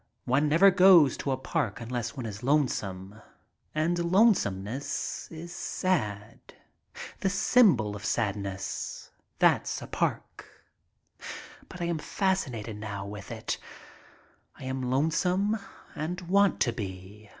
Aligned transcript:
One 0.25 0.49
never 0.49 0.71
goes 0.71 1.15
to 1.17 1.29
a 1.29 1.37
park 1.37 1.79
unless 1.79 2.17
one 2.17 2.25
is 2.25 2.41
lone 2.41 2.67
some. 2.67 3.21
And 3.75 4.11
lonesomeness 4.11 5.27
is 5.29 5.53
sad. 5.55 6.39
The 7.19 7.29
symbol 7.29 7.95
of 7.95 8.03
sadness, 8.03 9.11
that's 9.37 9.79
a 9.79 9.85
park. 9.85 10.49
But 11.69 11.81
I 11.83 11.85
am 11.85 11.99
fascinated 11.99 12.77
now 12.77 13.05
with 13.05 13.31
it. 13.31 13.59
I 14.57 14.63
am 14.63 14.89
lonesome 14.89 15.59
and 15.95 16.19
want 16.21 16.59
to 16.61 16.73
be. 16.73 17.29